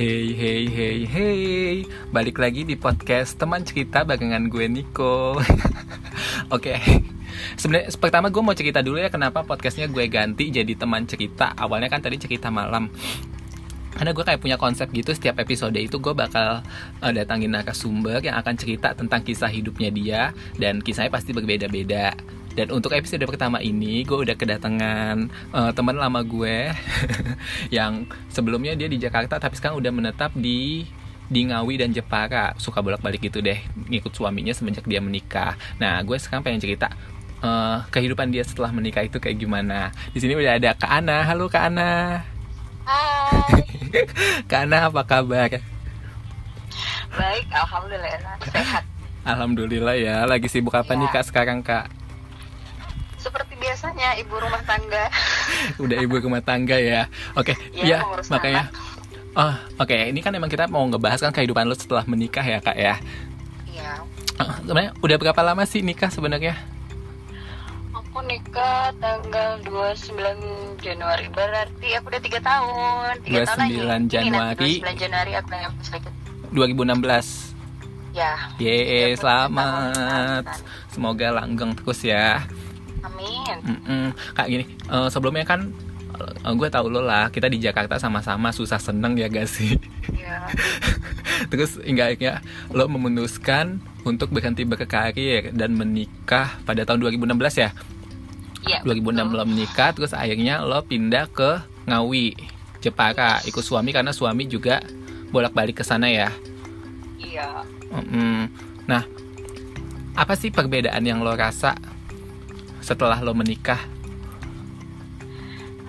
[0.00, 1.84] Hey hey hey hey.
[2.08, 5.36] Balik lagi di podcast teman cerita barengan gue Niko.
[6.56, 6.72] Oke.
[7.60, 11.52] Sebenarnya pertama gue mau cerita dulu ya kenapa podcastnya gue ganti jadi teman cerita.
[11.52, 12.88] Awalnya kan tadi cerita malam.
[13.92, 16.64] Karena gue kayak punya konsep gitu setiap episode itu gue bakal
[17.04, 20.22] uh, datangin narasumber yang akan cerita tentang kisah hidupnya dia
[20.56, 22.16] dan kisahnya pasti berbeda-beda
[22.50, 26.70] dan untuk episode pertama ini gue udah kedatangan uh, teman lama gue
[27.76, 30.82] yang sebelumnya dia di Jakarta tapi sekarang udah menetap di
[31.30, 33.54] di Ngawi dan Jepara suka bolak-balik gitu deh
[33.86, 35.54] ngikut suaminya semenjak dia menikah.
[35.78, 36.90] Nah gue sekarang pengen cerita
[37.38, 39.94] uh, kehidupan dia setelah menikah itu kayak gimana.
[40.10, 41.22] Di sini udah ada Kak Ana.
[41.22, 42.26] Halo Kak Ana.
[42.82, 43.62] Hai.
[44.50, 45.54] Kak Ana apa kabar?
[47.14, 48.82] Baik, alhamdulillah sehat.
[49.22, 50.16] Alhamdulillah ya.
[50.26, 50.98] Lagi sibuk apa Ya.
[50.98, 51.99] nih Kak sekarang Kak?
[53.20, 55.12] Seperti biasanya ibu rumah tangga.
[55.84, 57.04] Udah ibu rumah tangga ya.
[57.36, 58.72] Oke, Iya, ya mengurus makanya.
[59.30, 59.94] Oh, oke.
[59.94, 62.96] Ini kan emang kita mau ngebahas kan kehidupan lo setelah menikah ya kak ya.
[63.68, 63.92] Iya.
[64.36, 66.56] Eh, Sebenarnya udah berapa lama sih nikah sebenarnya?
[67.92, 70.18] Aku nikah tanggal 29
[70.82, 73.12] Januari berarti aku udah tiga tahun.
[73.22, 73.70] Tiga tahun 29 lagi.
[73.70, 74.72] Ini nanti Januari.
[74.82, 76.12] 29 Januari aku yang sedikit.
[76.50, 77.54] 2016.
[78.10, 78.34] Ya.
[78.58, 80.42] Ye, 30 selamat.
[80.42, 80.62] tahun.
[80.90, 82.42] Semoga langgeng terus ya.
[83.04, 83.56] Amin.
[83.64, 84.04] Mm-mm.
[84.36, 85.72] Kak gini, eh, sebelumnya kan
[86.20, 89.80] eh, gue tau lo lah, kita di Jakarta sama-sama susah seneng ya gak sih?
[90.12, 90.48] Iya.
[91.50, 97.70] Terus hingga akhirnya lo memutuskan untuk berhenti berkarir dan menikah pada tahun 2016 ya?
[98.60, 98.78] Iya.
[98.84, 99.36] 2006 betul.
[99.40, 102.36] lo menikah, terus akhirnya lo pindah ke Ngawi,
[102.84, 104.84] Jepara, ikut suami karena suami juga
[105.32, 106.28] bolak-balik ke sana ya.
[107.16, 107.64] Iya.
[107.88, 108.52] Mm-mm.
[108.84, 109.04] Nah,
[110.12, 111.76] apa sih perbedaan yang lo rasa
[112.80, 113.80] setelah lo menikah?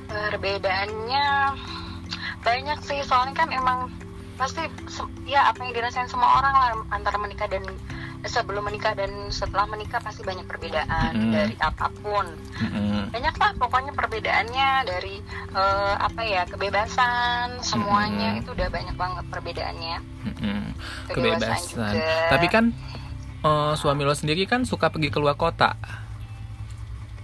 [0.08, 1.25] Perbedaannya
[2.42, 3.80] banyak sih soalnya kan emang
[4.36, 4.66] pasti
[5.23, 7.62] ya apa yang dirasain semua orang lah antara menikah dan
[8.22, 11.31] sebelum menikah dan setelah menikah pasti banyak perbedaan Mm.
[11.31, 12.25] dari apa pun
[12.59, 13.09] Mm-mm.
[13.09, 18.40] banyak lah pokoknya perbedaannya dari eh, apa ya kebebasan semuanya Mm.
[18.41, 19.97] itu udah banyak banget perbedaannya.
[21.07, 21.94] Kedewasaan Kebebasan.
[21.94, 22.18] juga.
[22.30, 22.66] Tapi kan
[23.41, 25.78] eh, suami lo sendiri kan suka pergi keluar kota.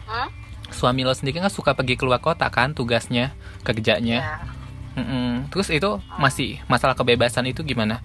[0.07, 0.29] Hmm?
[0.67, 3.31] Suami lo sendiri kan suka pergi keluar kota kan tugasnya,
[3.63, 4.19] kerjanya.
[4.23, 4.35] Ya.
[4.97, 5.47] Mm-mm.
[5.53, 8.01] Terus itu masih masalah kebebasan itu gimana?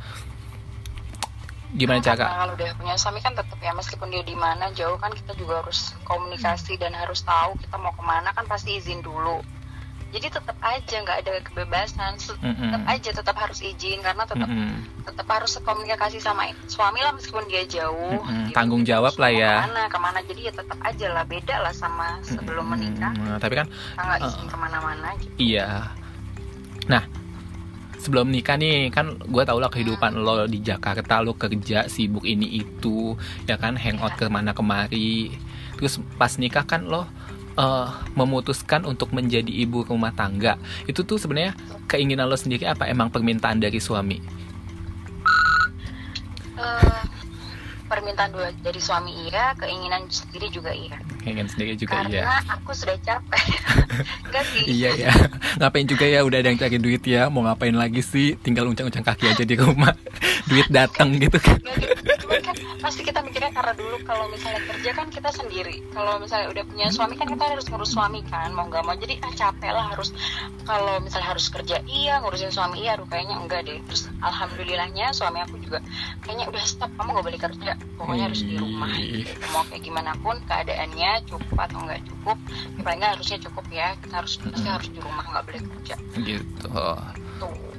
[1.73, 2.25] Gimana Nah, cara?
[2.29, 5.65] kalau udah punya suami kan tetap ya meskipun dia di mana jauh kan kita juga
[5.65, 9.41] harus komunikasi dan harus tahu kita mau ke mana kan pasti izin dulu
[10.13, 14.77] jadi tetap aja nggak ada kebebasan tetap aja tetap harus izin karena tetap Mm-mm.
[15.03, 18.47] tetap harus komunikasi sama suami lah meskipun dia jauh Mm-mm.
[18.47, 18.55] Gitu.
[18.55, 19.53] Tanggung jawab lah ya.
[19.59, 23.37] ke mana ke mana jadi ya tetap aja lah beda lah sama sebelum menikah Mm,
[23.39, 25.89] Tapi kan nggak izin ke mana-mana gitu Iya.
[26.85, 27.03] Nah,
[27.97, 32.59] sebelum nikah nih kan gue tau lah kehidupan lo di Jakarta lo kerja sibuk ini
[32.59, 33.15] itu
[33.45, 34.21] ya kan hangout Iya.
[34.21, 35.33] ke mana kemari.
[35.75, 37.07] Terus pas nikah kan lo
[37.57, 40.57] eh, memutuskan untuk menjadi ibu rumah tangga.
[40.89, 41.57] Itu tuh sebenarnya
[41.89, 44.19] keinginan lo sendiri apa emang permintaan dari suami?
[46.63, 47.03] Eh,
[47.93, 48.33] permintaan
[48.65, 52.41] dari suami iya keinginan sendiri juga iya Keinginan sendiri juga karena iya.
[52.49, 53.45] aku sudah capek
[54.33, 55.13] enggak sih Iya ya,
[55.61, 58.33] ngapain juga ya udah ada yang cari duit ya, mau ngapain lagi sih?
[58.41, 59.93] Tinggal uncang-uncang kaki aja di rumah,
[60.51, 61.61] duit datang gitu kan?
[62.03, 65.83] Cuman kan pasti kita mikirnya karena dulu kalau misalnya kerja kan kita sendiri.
[65.95, 68.95] Kalau misalnya udah punya suami kan kita harus ngurus suami kan mau nggak mau.
[68.99, 70.11] Jadi ah capek lah harus
[70.67, 73.79] kalau misalnya harus kerja iya ngurusin suami iya aduh kayaknya enggak deh.
[73.87, 75.79] Terus alhamdulillahnya suami aku juga
[76.27, 77.73] kayaknya udah stop kamu nggak boleh kerja.
[77.99, 78.91] Pokoknya harus di rumah.
[78.93, 79.35] Gitu.
[79.53, 82.39] mau kayak gimana pun keadaannya cukup atau nggak cukup
[82.79, 83.95] ya paling harusnya cukup ya.
[84.03, 85.95] Kita harus pasti harus di rumah nggak boleh kerja.
[86.19, 86.71] Gitu.
[87.43, 87.72] tuh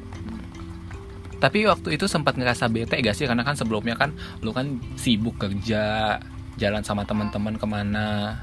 [1.44, 3.28] Tapi waktu itu sempat ngerasa bete gak sih?
[3.28, 6.16] Karena kan sebelumnya kan lu kan sibuk kerja,
[6.56, 8.40] jalan sama teman-teman ke mana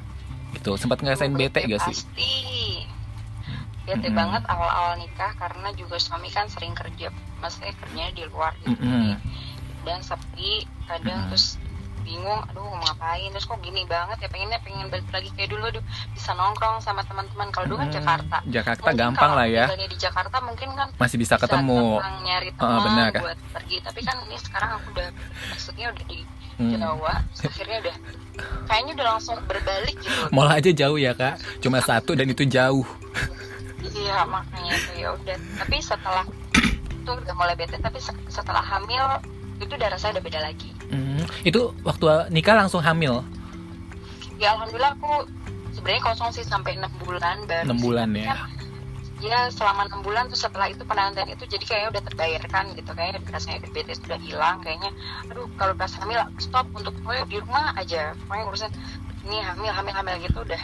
[0.53, 0.77] gitu.
[0.77, 1.97] Sempat ngerasain bete gak sih?
[1.97, 2.37] Pasti.
[3.89, 4.21] Bete Mm-mm.
[4.21, 7.09] banget awal-awal nikah karena juga suami kan sering kerja,
[7.41, 8.77] maksudnya kerjanya di luar gitu.
[8.77, 9.17] Mm-mm.
[9.89, 11.33] Dan sepi, kadang Mm-mm.
[11.33, 11.57] terus
[12.01, 15.65] bingung, aduh mau ngapain, terus kok gini banget ya pengennya pengen balik lagi kayak dulu,
[15.67, 17.49] aduh bisa nongkrong sama teman-teman.
[17.49, 18.37] Kalau dulu kan Hmm, Jakarta.
[18.45, 19.65] Jakarta Mungkin gampang lah ya.
[19.71, 21.99] di Jakarta mungkin kan Masih bisa ketemu.
[21.99, 23.11] gampang nyari teman benar.
[23.17, 23.77] buat pergi.
[23.81, 25.09] Tapi kan ini sekarang aku udah
[25.49, 26.19] maksudnya udah di
[26.53, 26.77] Hmm.
[26.77, 27.97] Jawa, akhirnya udah
[28.67, 30.29] kayaknya udah langsung berbalik gitu.
[30.29, 32.85] Mall aja jauh ya kak, cuma satu dan itu jauh.
[33.83, 35.37] Iya makanya itu ya udah.
[35.57, 36.25] Tapi setelah
[36.93, 37.75] itu udah mulai bete.
[37.75, 39.01] Tapi se- setelah hamil
[39.61, 40.71] itu udah rasanya udah beda lagi.
[40.89, 43.23] Hmm, Itu waktu nikah langsung hamil,
[44.41, 45.29] Ya alhamdulillah aku
[45.71, 47.69] sebenarnya kosong sih sampai enam bulan baru.
[47.69, 47.81] 6 sih.
[47.85, 48.35] bulan ya.
[49.21, 53.21] ya selama enam bulan terus setelah itu penantian itu jadi kayaknya udah terbayarkan gitu kayaknya
[53.29, 54.89] rasanya diabetes udah hilang kayaknya
[55.29, 58.71] aduh kalau pas hamil stop untuk pokoknya di rumah aja pokoknya urusan
[59.29, 60.63] ini hamil hamil hamil gitu udah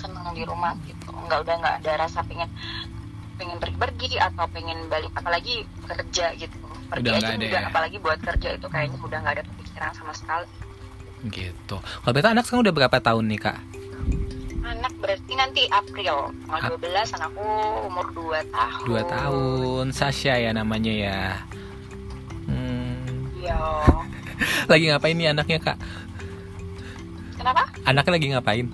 [0.00, 2.48] seneng di rumah gitu nggak udah nggak ada rasa pengen
[3.34, 6.56] pengen pergi-pergi atau pengen balik apalagi kerja gitu.
[6.90, 7.68] Pergi Udah aja enggak ya?
[7.70, 10.48] apalagi buat kerja itu kayaknya udah nggak ada kepikiran sama sekali.
[11.32, 11.76] Gitu.
[11.80, 13.58] Kalau betul anak sekarang udah berapa tahun nih kak?
[14.64, 17.48] Anak berarti nanti April tanggal 12 anakku
[17.88, 18.86] umur 2 tahun.
[18.88, 19.84] Dua tahun.
[19.92, 21.20] Sasha ya namanya ya.
[22.48, 23.56] Hmm, iya.
[24.72, 25.78] Lagi ngapain nih anaknya kak?
[27.36, 27.62] Kenapa?
[27.84, 28.66] Anaknya lagi ngapain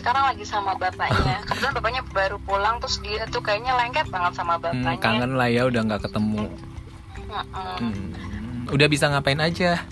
[0.00, 1.36] sekarang lagi sama bapaknya.
[1.46, 4.98] Kebetulan bapaknya baru pulang terus dia tuh kayaknya lengket banget sama Hmm, bapaknya.
[4.98, 6.44] kangen lah ya udah nggak ketemu.
[7.20, 7.76] Mm-mm.
[7.78, 8.10] Hmm,
[8.68, 9.84] udah bisa ngapain aja?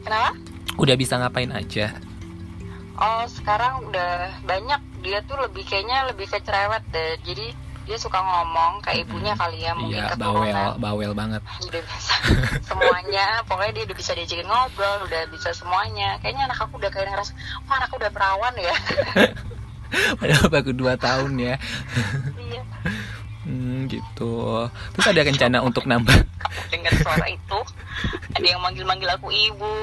[0.00, 0.32] Kenapa?
[0.76, 1.92] Udah bisa ngapain aja?
[2.96, 4.12] Oh sekarang udah
[4.42, 4.80] banyak.
[5.00, 7.16] Dia tuh lebih kayaknya lebih ke cerewet deh.
[7.22, 7.46] Jadi
[7.88, 11.42] dia suka ngomong kayak ibunya kali ya mungkin iya bawel bawel banget.
[11.66, 12.14] Udah bisa
[12.68, 16.20] semuanya pokoknya dia udah bisa diajakin ngobrol udah bisa semuanya.
[16.20, 17.32] Kayaknya anak aku udah kayak ngerasa
[17.66, 18.74] wah anak aku udah perawan ya.
[20.20, 21.54] Padahal baru dua tahun ya.
[22.38, 22.62] Iya.
[23.42, 24.68] Hmm, gitu.
[24.94, 26.14] Terus ada rencana untuk nambah?
[26.70, 27.58] Dengar suara itu
[28.36, 29.74] ada yang manggil-manggil aku ibu.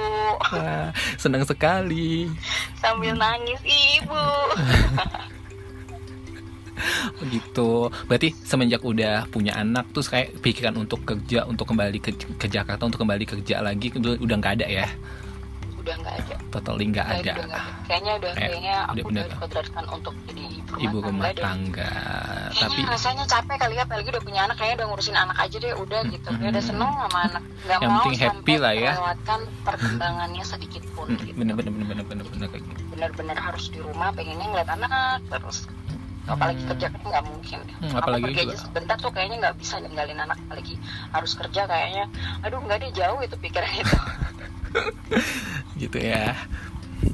[0.56, 2.32] Wah, senang sekali.
[2.80, 4.24] Sambil nangis ibu
[7.28, 7.90] gitu.
[8.06, 12.86] Berarti semenjak udah punya anak terus kayak pikiran untuk kerja untuk kembali ke, ke Jakarta
[12.86, 14.88] untuk kembali kerja lagi udah udah nggak ada ya?
[15.82, 16.36] Udah nggak ada.
[16.52, 17.34] Totally nggak ada.
[17.34, 17.60] udah ada.
[17.88, 19.28] kayaknya udah Kayak kayaknya udah aku udah bener.
[19.32, 20.44] dikodratkan untuk jadi
[20.84, 21.92] ibu rumah, tangga
[22.52, 25.56] Kayaknya tapi rasanya capek kali ya apalagi udah punya anak kayaknya udah ngurusin anak aja
[25.58, 26.30] deh udah gitu.
[26.36, 27.44] Kayak udah seneng sama anak.
[27.64, 28.92] Nggak Yang mau penting happy lah ya.
[28.94, 31.38] melewatkan perkembangannya sedikit pun hmm, gitu.
[31.40, 32.82] Bener bener bener bener bener bener gitu.
[32.92, 35.58] benar-benar harus di rumah pengennya ngeliat anak terus
[36.28, 36.70] apalagi Hmm.
[36.70, 37.60] kerja kan nggak mungkin.
[37.80, 38.52] Hmm, aku apalagi pergi juga.
[38.52, 40.38] aja sebentar tuh kayaknya nggak bisa ninggalin anak.
[40.44, 40.76] Apalagi
[41.10, 42.06] harus kerja kayaknya.
[42.44, 43.98] Aduh nggak deh jauh itu pikiran itu
[45.82, 46.36] gitu ya.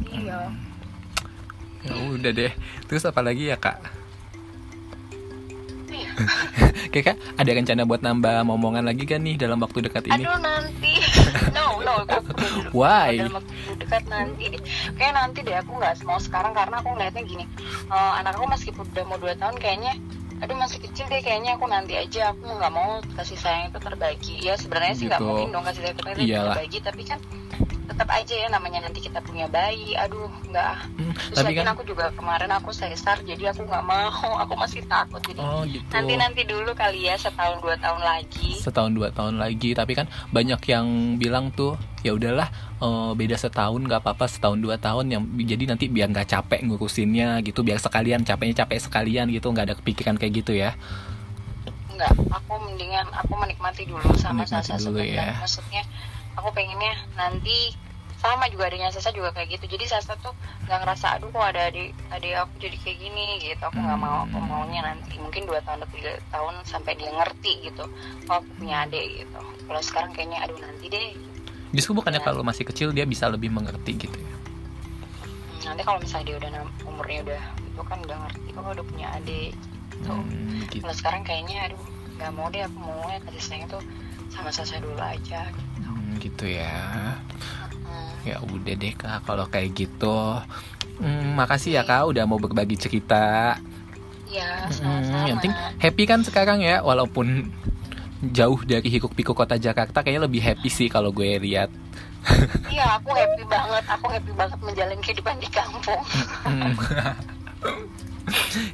[0.10, 0.40] Iya.
[1.84, 2.52] Ya udah deh.
[2.86, 3.78] Terus apa lagi ya kak?
[5.88, 6.10] Iya.
[6.92, 10.26] kayak kak ada rencana buat nambah momongan lagi kan nih dalam waktu dekat ini?
[10.26, 10.93] Aduh nanti
[11.56, 12.34] no no aku
[12.74, 13.22] Why?
[13.22, 14.46] dalam waktu dekat nanti
[14.98, 15.56] kayak nanti deh.
[15.62, 17.46] Aku nggak mau sekarang karena aku ngeliatnya gini.
[17.90, 19.94] Eh, anak aku meskipun udah mau dua tahun kayaknya
[20.40, 22.32] aduh masih kecil deh kayaknya aku nanti aja.
[22.32, 24.36] Aku nggak mau kasih sayang itu terbagi.
[24.42, 25.28] Ya sebenarnya sih nggak Gitu.
[25.28, 26.04] mungkin dong kasih sayang itu
[26.34, 26.78] terbagi.
[26.80, 27.20] Tapi kan
[27.84, 29.94] tetap aja ya namanya nanti kita punya bayi.
[29.94, 30.76] Aduh nggak.
[30.98, 34.10] Hmm, terus tapi kan aku juga kemarin aku sesar jadi aku nggak mau.
[34.44, 35.84] Aku masih takut jadi oh gitu.
[35.92, 38.60] nanti nanti dulu kali ya setahun dua tahun lagi.
[38.60, 39.72] Setahun dua tahun lagi.
[39.72, 44.76] Tapi kan banyak yang bilang tuh ya udahlah eh, beda setahun nggak apa-apa setahun dua
[44.78, 49.48] tahun yang jadi nanti biar nggak capek ngurusinnya gitu biar sekalian capeknya capek sekalian gitu
[49.50, 50.76] nggak ada kepikiran kayak gitu ya
[51.94, 55.30] Enggak, aku mendingan aku menikmati dulu sama Menikmati Sasa dulu sebentar.
[55.30, 55.38] ya.
[55.38, 55.84] Maksudnya
[56.34, 57.70] aku pengennya nanti
[58.18, 59.78] sama juga adanya Sasa juga kayak gitu.
[59.78, 60.34] Jadi Sasa tuh
[60.66, 63.62] nggak ngerasa aduh kok ada adik adik aku jadi kayak gini gitu.
[63.62, 64.50] Aku nggak mau, aku Hmm.
[64.50, 67.86] maunya nanti mungkin dua tahun atau tiga tahun sampai dia ngerti gitu.
[68.26, 69.40] Oh aku punya adik gitu.
[69.70, 71.10] Kalau sekarang kayaknya aduh nanti deh.
[71.74, 72.26] Justru bukannya Ya.
[72.26, 74.32] kalau masih kecil dia bisa lebih mengerti gitu ya
[75.56, 76.50] Hmm, nanti kalau misalnya dia udah
[76.86, 79.52] umurnya udah itu kan udah ngerti oh udah punya adik.
[79.94, 80.12] Gitu.
[80.12, 80.82] Hmm, gitu.
[80.82, 81.82] Kalau sekarang kayaknya aduh
[82.14, 83.82] nggak mau deh aku maunya kasih sayang tuh
[84.28, 85.50] sama Sasa dulu aja.
[85.80, 87.18] Hmm, gitu ya
[87.84, 88.14] Hmm.
[88.24, 90.18] ya udah deh kak kalau kayak gitu
[90.96, 93.58] Hmm, makasih ya kak udah mau berbagi cerita
[94.26, 95.26] Ya, Hmm, sama-sama.
[95.26, 97.50] yang penting happy kan sekarang ya walaupun
[98.32, 101.68] jauh dari hiruk pikuk kota Jakarta kayaknya lebih happy sih kalau gue lihat
[102.72, 103.84] Iya, aku happy banget.
[103.84, 106.00] Aku happy banget menjalani kehidupan di kampung.
[106.48, 106.72] Hmm.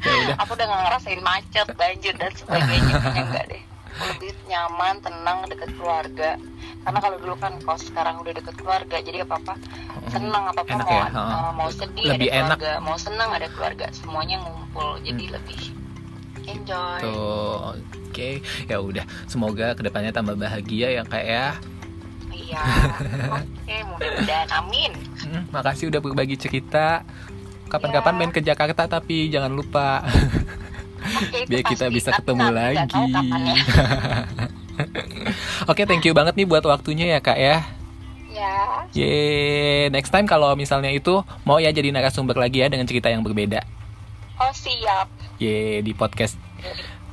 [0.05, 2.93] ya udah Aku udah gak ngerasain macet, banjir dan sebagainya.
[3.09, 3.61] Enggak deh.
[3.89, 6.37] Aku lebih nyaman, tenang, deket keluarga.
[6.85, 9.53] Karena kalau dulu kan, kalau sekarang udah deket keluarga, jadi apa-apa
[10.13, 12.57] senang, apa-apa Enak mau, ya, uh, mau sedih Lebih ada enak.
[12.61, 15.01] keluarga, mau senang ada keluarga, semuanya ngumpul.
[15.03, 15.59] Jadi lebih
[16.69, 16.99] enjoy.
[17.01, 18.29] tuh oke
[18.65, 21.47] ya udah semoga ke depannya tambah bahagia ya kak ya
[22.29, 22.61] Iya.
[23.37, 24.91] Oke, mudah-mudahan amin.
[25.21, 27.05] Hmm, makasih udah berbagi cerita
[27.67, 28.17] kapan-kapan Ya.
[28.17, 30.01] main ke Jakarta tapi jangan lupa
[31.29, 31.93] itu biar kita pasti.
[31.93, 33.29] bisa ketemu lagi ya.
[35.69, 37.61] Oke, thank you banget nih buat waktunya ya kak ya.
[38.29, 38.57] Ya.
[38.93, 43.21] Yeay, next time kalau misalnya itu mau ya jadi narasumber lagi ya dengan cerita yang
[43.21, 43.61] berbeda.
[44.39, 45.05] Oh, siap.
[45.37, 46.33] Yeay, di podcast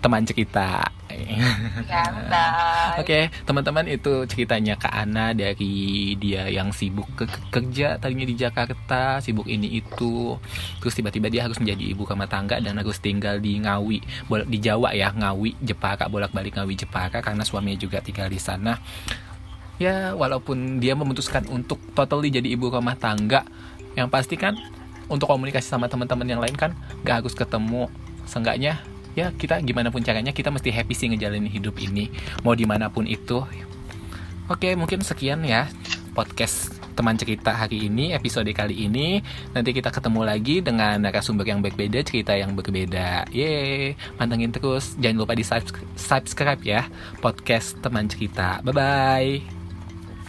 [0.01, 0.87] teman cerita.
[1.89, 3.01] Ya, bye.
[3.01, 8.37] Oke, teman-teman itu ceritanya Kak Ana dari dia yang sibuk ke ke- kerja tadinya di
[8.37, 10.37] Jakarta, sibuk ini itu.
[10.79, 13.99] Terus tiba-tiba dia harus menjadi ibu rumah tangga dan harus tinggal di Ngawi,
[14.47, 18.77] di Jawa ya, Ngawi, Jepara, bolak-balik Ngawi, Jepara karena suaminya juga tinggal di sana.
[19.81, 23.45] Ya, walaupun dia memutuskan untuk totally jadi ibu rumah tangga,
[23.97, 24.57] yang pasti kan
[25.09, 27.89] untuk komunikasi sama teman-teman yang lain kan gak harus ketemu.
[28.27, 28.83] Seenggaknya
[29.17, 32.13] ya kita gimana pun caranya kita mesti happy sih ngejalanin hidup ini.
[32.45, 33.43] Mau di mana pun itu.
[34.47, 35.67] Oke mungkin sekian ya
[36.15, 39.21] podcast teman cerita hari ini episode kali ini.
[39.53, 43.29] Nanti kita ketemu lagi dengan narasumber yang berbeda cerita yang berbeda.
[43.33, 44.97] Yeay pantengin terus.
[45.01, 45.45] Jangan lupa di
[45.97, 46.89] subscribe ya
[47.25, 48.61] podcast teman cerita.
[48.65, 49.56] Bye bye